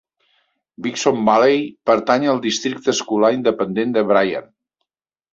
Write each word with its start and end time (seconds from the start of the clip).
Wixon 0.85 1.19
Valley 1.25 1.59
pertany 1.89 2.25
al 2.31 2.41
districte 2.45 2.91
escolar 2.93 3.31
independent 3.35 3.93
de 3.99 4.03
Bryan. 4.13 4.49